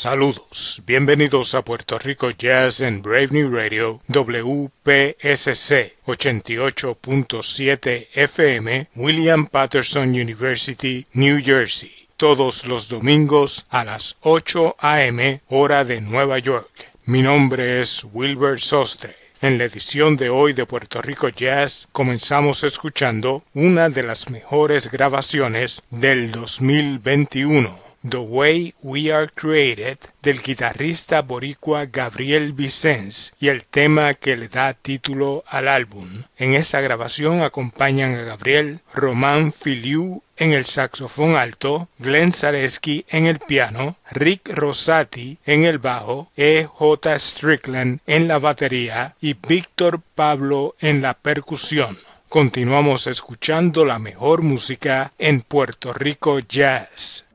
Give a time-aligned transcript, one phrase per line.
[0.00, 10.08] Saludos, bienvenidos a Puerto Rico Jazz en Brave New Radio WPSC 88.7 FM William Patterson
[10.08, 15.42] University, New Jersey, todos los domingos a las 8 a.m.
[15.50, 16.70] hora de Nueva York.
[17.04, 19.14] Mi nombre es Wilbur Sostre.
[19.42, 24.90] En la edición de hoy de Puerto Rico Jazz comenzamos escuchando una de las mejores
[24.90, 33.64] grabaciones del 2021 The Way We Are Created del guitarrista boricua Gabriel Vicens y el
[33.64, 36.24] tema que le da título al álbum.
[36.38, 43.26] En esta grabación acompañan a Gabriel Román Filiu en el saxofón alto, Glenn Zaleski en
[43.26, 46.66] el piano, Rick Rosati en el bajo, E.
[46.66, 47.18] J.
[47.18, 51.98] Strickland en la batería y Víctor Pablo en la percusión.
[52.30, 57.26] Continuamos escuchando la mejor música en Puerto Rico Jazz.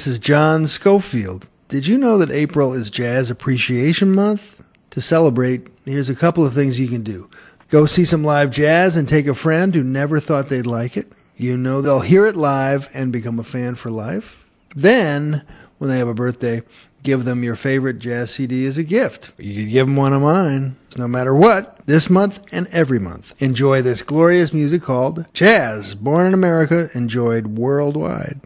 [0.00, 1.50] This is John Scofield.
[1.68, 4.64] Did you know that April is Jazz Appreciation Month?
[4.92, 7.28] To celebrate, here's a couple of things you can do.
[7.68, 11.12] Go see some live jazz and take a friend who never thought they'd like it.
[11.36, 14.42] You know they'll hear it live and become a fan for life.
[14.74, 15.44] Then,
[15.76, 16.62] when they have a birthday,
[17.02, 19.34] give them your favorite jazz CD as a gift.
[19.36, 20.76] You could give them one of mine.
[20.96, 23.34] No matter what, this month and every month.
[23.42, 28.40] Enjoy this glorious music called Jazz, born in America, enjoyed worldwide.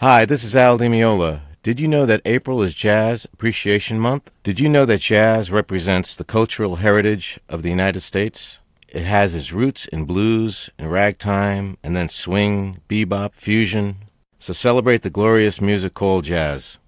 [0.00, 1.42] Hi, this is Al Di Meola.
[1.62, 4.30] Did you know that April is Jazz Appreciation Month?
[4.42, 8.60] Did you know that jazz represents the cultural heritage of the United States?
[8.88, 13.96] It has its roots in blues and ragtime, and then swing, bebop, fusion.
[14.38, 16.78] So celebrate the glorious music called jazz.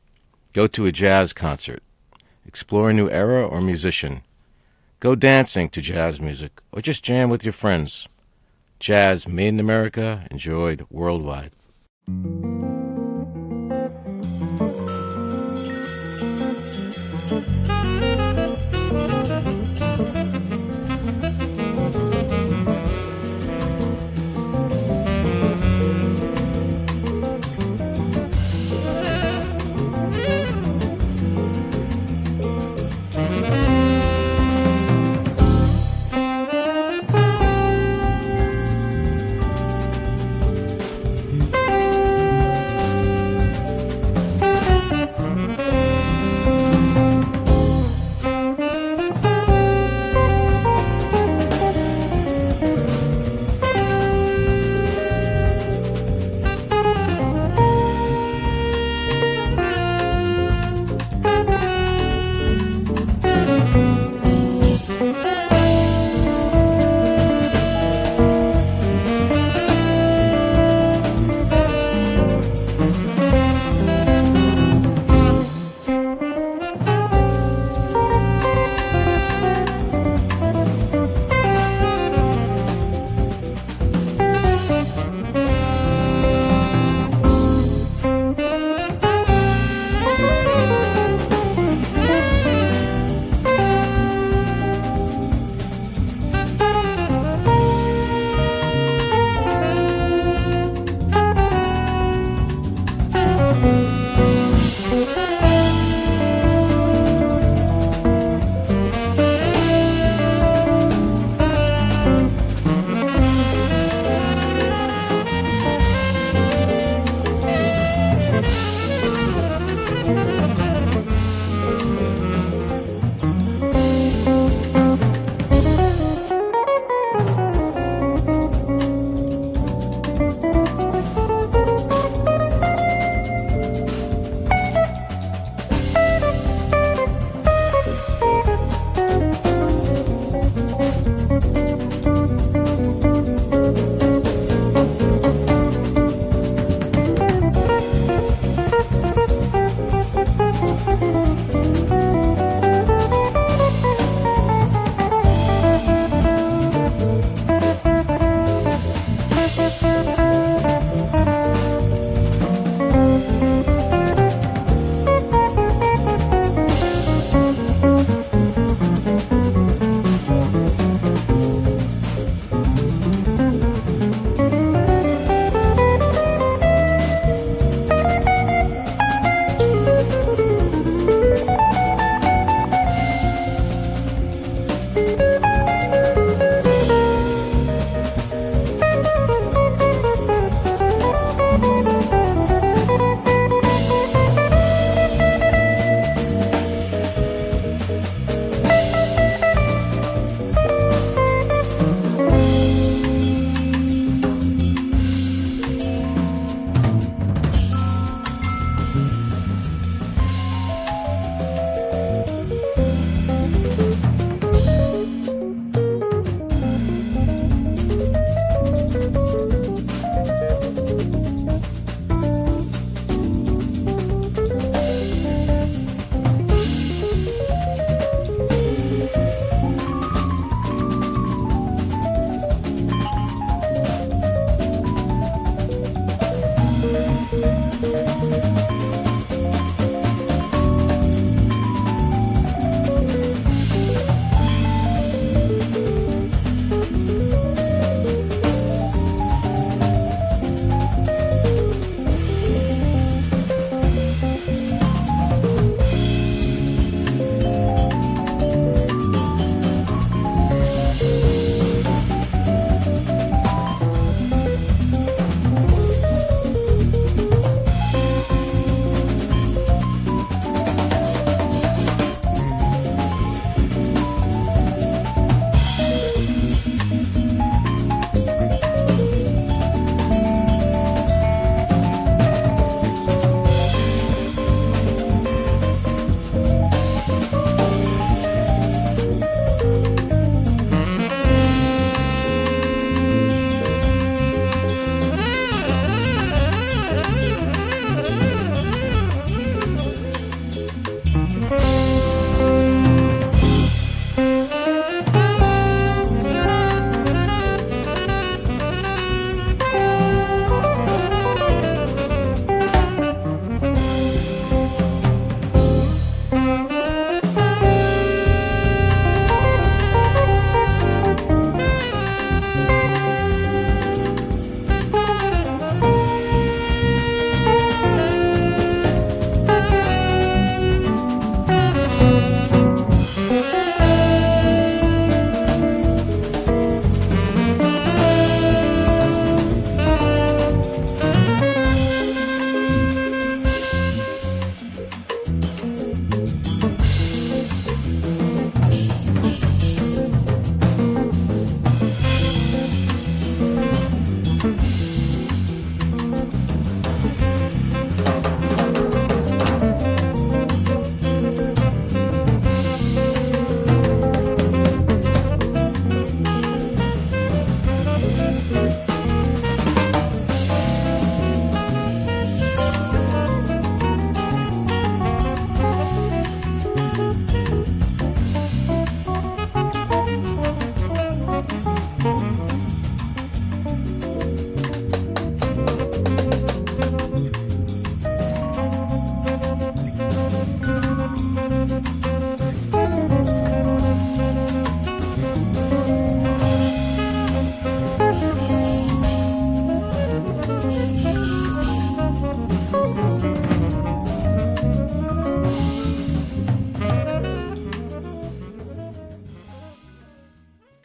[0.55, 1.83] Go to a jazz concert.
[2.47, 4.23] Explore a new era or musician.
[5.01, 8.09] Go dancing to jazz music, or just jam with your friends.
[8.81, 11.53] Jazz made in America, enjoyed worldwide.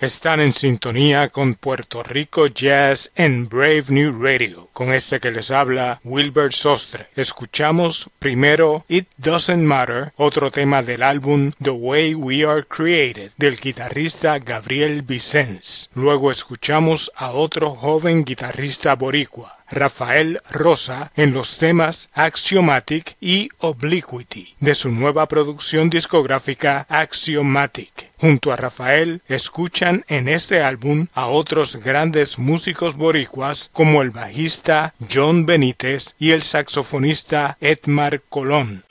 [0.08, 4.70] Están en sintonía con Puerto Rico Jazz en Brave New Radio.
[4.72, 7.08] Con este que les habla Wilbert Sostre.
[7.17, 13.58] Escuchamos primero It Doesn't Matter, otro tema del álbum The Way We Are Created del
[13.58, 15.89] guitarrista Gabriel Vicens.
[15.93, 24.56] Luego escuchamos a otro joven guitarrista boricua, Rafael Rosa en los temas Axiomatic y Obliquity
[24.60, 28.12] de su nueva producción discográfica Axiomatic.
[28.19, 34.93] Junto a Rafael escuchan en este álbum a otros grandes músicos boricuas como el bajista
[35.12, 38.84] John Benítez y el saxofonista Edmar Colón.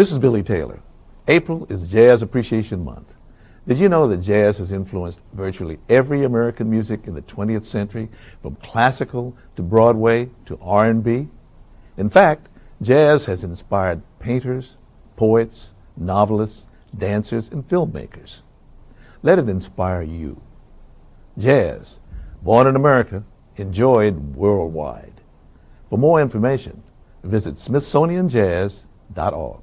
[0.00, 0.80] This is Billy Taylor.
[1.28, 3.14] April is Jazz Appreciation Month.
[3.68, 8.08] Did you know that jazz has influenced virtually every American music in the 20th century,
[8.40, 11.28] from classical to Broadway to R&B?
[11.98, 12.48] In fact,
[12.80, 14.76] jazz has inspired painters,
[15.16, 18.40] poets, novelists, dancers, and filmmakers.
[19.22, 20.40] Let it inspire you.
[21.36, 22.00] Jazz,
[22.40, 23.24] born in America,
[23.56, 25.20] enjoyed worldwide.
[25.90, 26.84] For more information,
[27.22, 29.60] visit smithsonianjazz.org.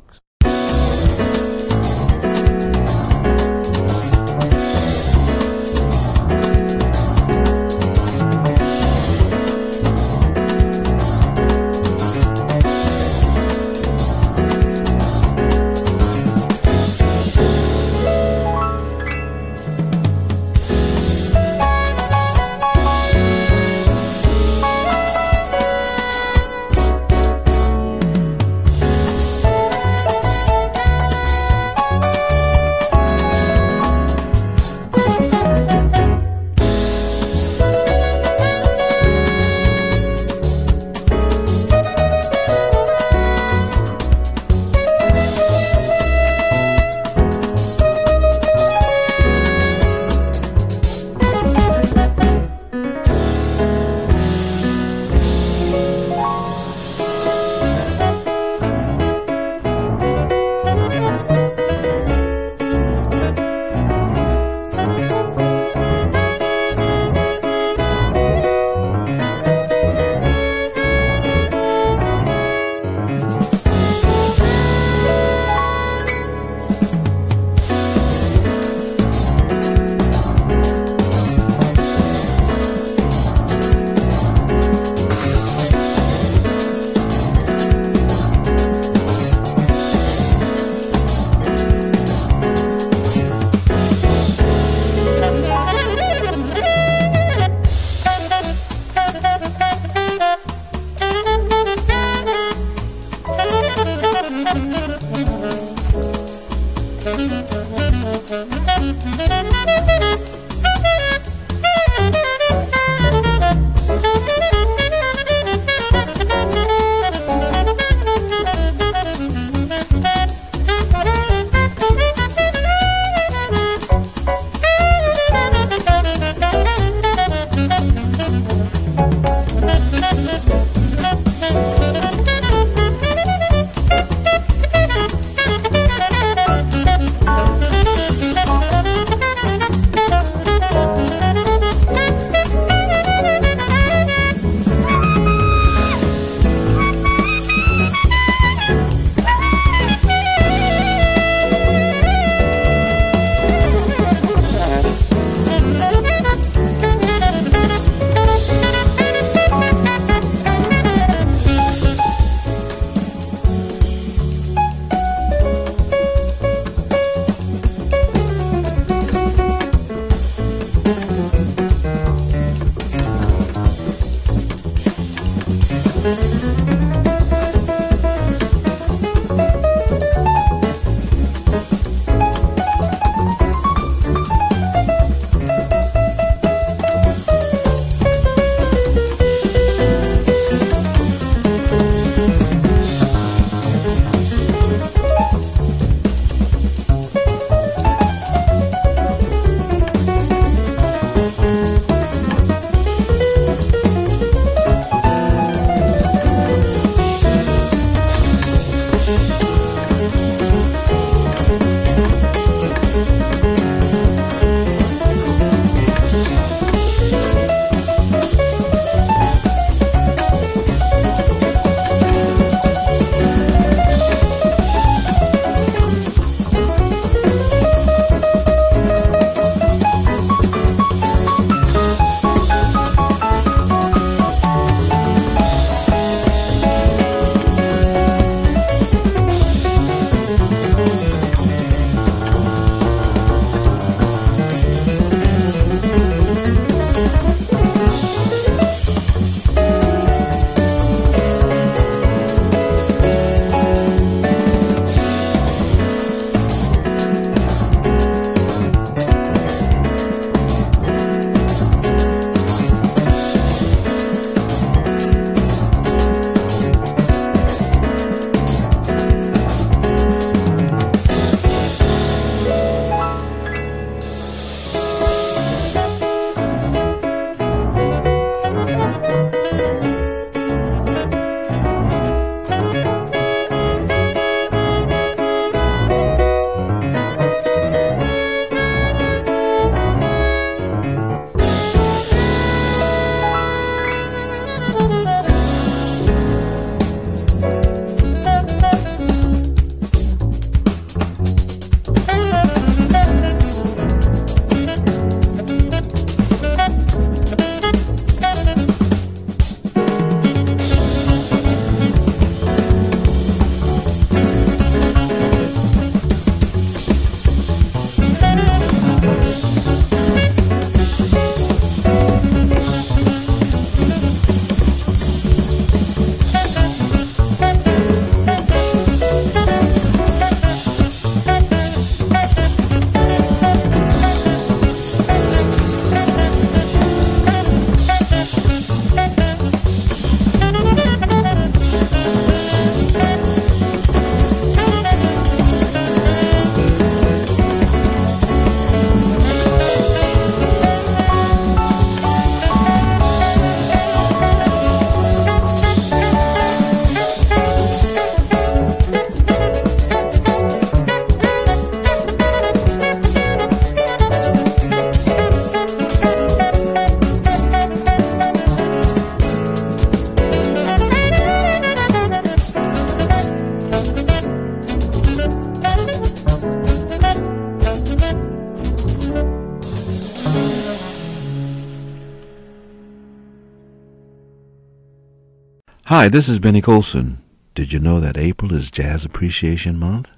[385.97, 387.17] Hi, this is Benny Golson.
[387.55, 390.11] Did you know that April is Jazz Appreciation Month?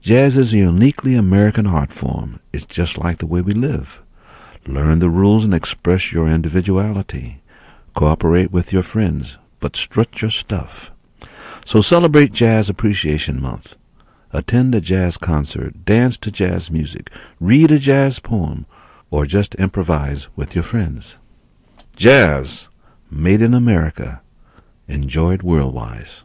[0.00, 2.38] Jazz is a uniquely American art form.
[2.52, 4.00] It's just like the way we live.
[4.64, 7.42] Learn the rules and express your individuality.
[7.94, 10.92] Cooperate with your friends, but strut your stuff.
[11.64, 13.74] So celebrate Jazz Appreciation Month.
[14.32, 18.64] Attend a jazz concert, dance to jazz music, read a jazz poem,
[19.10, 21.16] or just improvise with your friends.
[21.96, 22.68] Jazz,
[23.10, 24.22] made in America
[24.88, 26.22] enjoyed worldwise.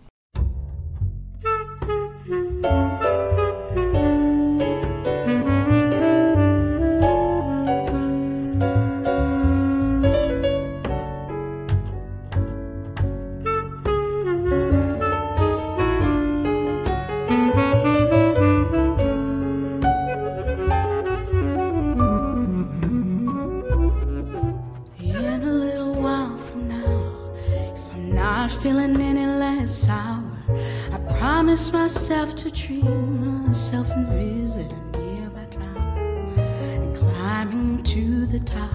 [31.74, 36.34] Myself to treat myself and visit a nearby town.
[36.38, 38.70] And climbing to the top,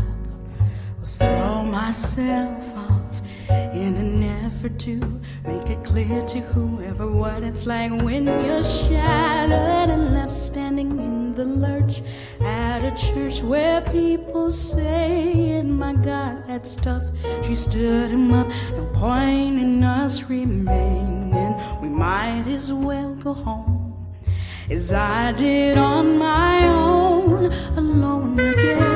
[1.00, 4.96] will throw myself off in an effort to
[5.44, 11.34] make it clear to whoever what it's like when you're shattered and left standing in
[11.34, 11.75] the lurch
[12.40, 17.04] at a church where people say, My God, that's tough.
[17.44, 21.54] She stood him up, no point in us remaining.
[21.80, 23.86] We might as well go home
[24.70, 28.95] as I did on my own, alone again.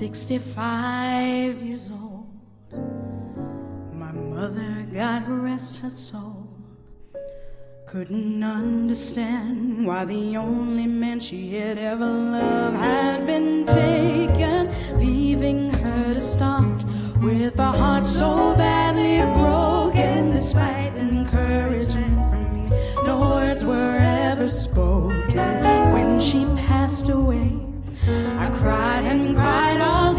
[0.00, 2.26] 65 years old,
[3.92, 6.48] my mother, God rest her soul,
[7.86, 16.14] couldn't understand why the only man she had ever loved had been taken, leaving her
[16.14, 16.82] to start
[17.20, 22.70] with a heart so badly broken, despite encouragement from me.
[23.04, 27.69] No words were ever spoken when she passed away.
[28.38, 30.09] I cried and cried all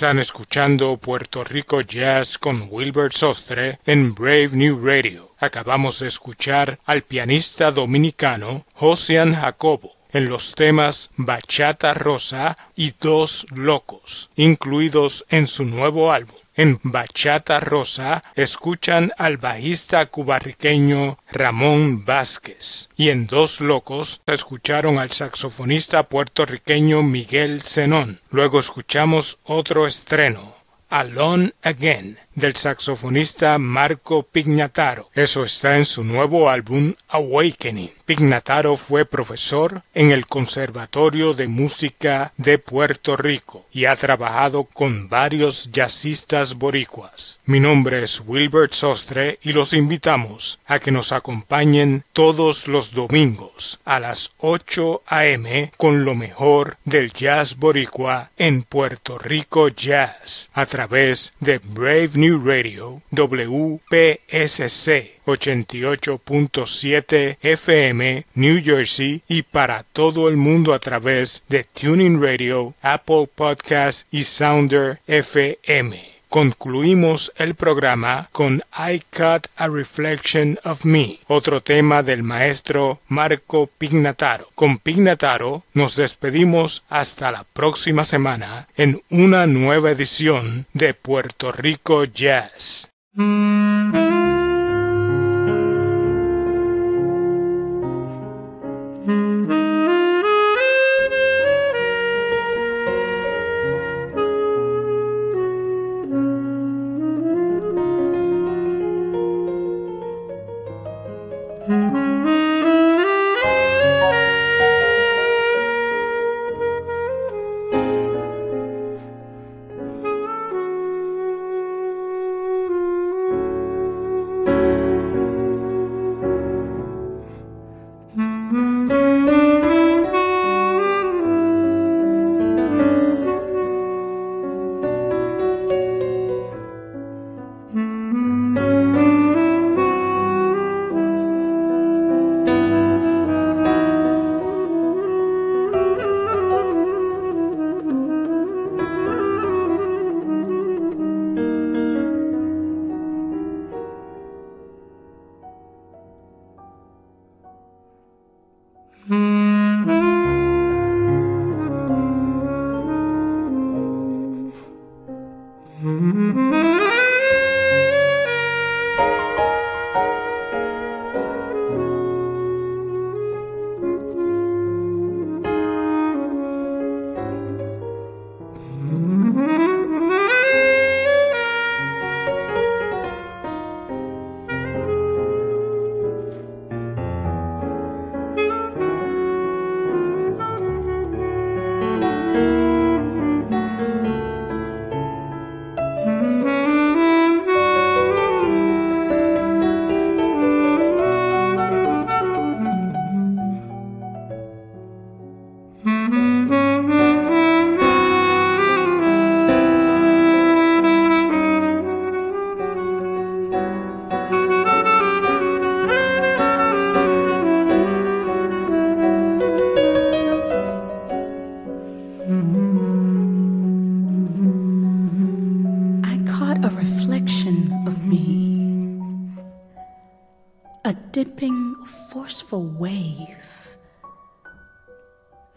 [0.00, 5.34] Están escuchando Puerto Rico Jazz con Wilbert Sostre en Brave New Radio.
[5.38, 13.46] Acabamos de escuchar al pianista dominicano Josian Jacobo en los temas Bachata Rosa y Dos
[13.50, 16.39] Locos, incluidos en su nuevo álbum.
[16.56, 25.12] En Bachata Rosa escuchan al bajista cubarriqueño Ramón Vázquez y en Dos Locos escucharon al
[25.12, 28.20] saxofonista puertorriqueño Miguel Zenón.
[28.30, 30.56] Luego escuchamos otro estreno,
[30.88, 35.10] Alone Again, del saxofonista Marco Pignataro.
[35.14, 37.92] Eso está en su nuevo álbum Awakening.
[38.06, 45.08] Pignataro fue profesor en el Conservatorio de Música de Puerto Rico y ha trabajado con
[45.08, 47.38] varios jazzistas boricuas.
[47.44, 53.78] Mi nombre es Wilbert Sostre y los invitamos a que nos acompañen todos los domingos
[53.84, 55.72] a las 8 a.m.
[55.76, 62.29] con lo mejor del jazz boricua en Puerto Rico Jazz a través de Brave New
[62.38, 72.22] Radio WPSC 88.7 FM New Jersey y para todo el mundo a través de Tuning
[72.22, 76.19] Radio, Apple Podcast y Sounder FM.
[76.30, 83.66] Concluimos el programa con I Cut a Reflection of Me, otro tema del maestro Marco
[83.66, 84.46] Pignataro.
[84.54, 92.04] Con Pignataro nos despedimos hasta la próxima semana en una nueva edición de Puerto Rico
[92.04, 92.92] Jazz.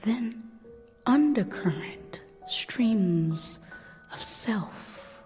[0.01, 0.43] Then
[1.05, 3.59] undercurrent streams
[4.11, 5.23] of self,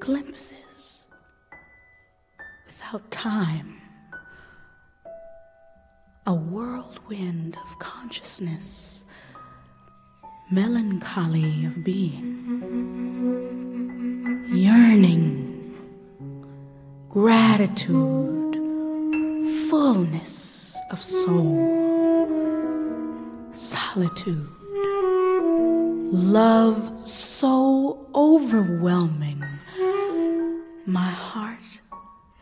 [0.00, 1.04] glimpses
[2.66, 3.80] without time,
[6.26, 9.04] a whirlwind of consciousness,
[10.50, 12.28] melancholy of being,
[14.50, 15.74] yearning,
[17.08, 18.54] gratitude,
[19.68, 21.56] fullness of soul,
[23.52, 24.48] solitude,
[26.12, 29.44] love so overwhelming,
[30.86, 31.80] my heart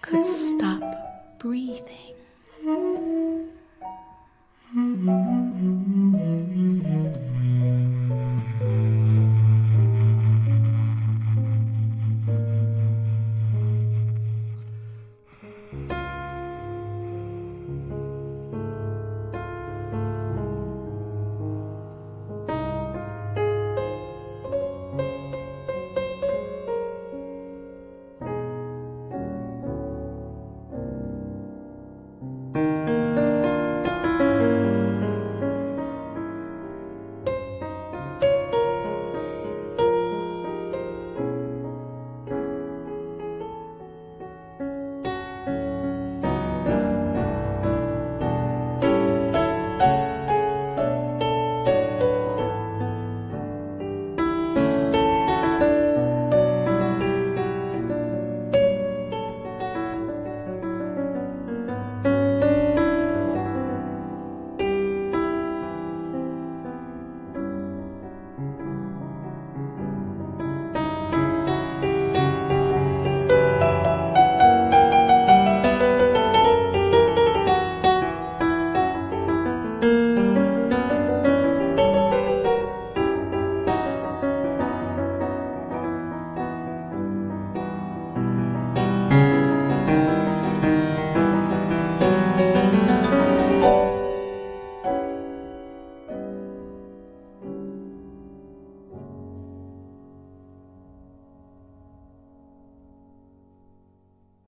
[0.03, 2.15] could stop breathing.